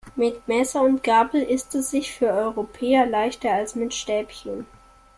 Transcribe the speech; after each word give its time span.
Mit 0.15 0.47
Messer 0.47 0.81
und 0.81 1.03
Gabel 1.03 1.43
isst 1.43 1.75
es 1.75 1.91
sich 1.91 2.11
für 2.11 2.31
Europäer 2.33 3.05
leichter 3.05 3.51
als 3.51 3.75
mit 3.75 3.93
Stäbchen. 3.93 4.65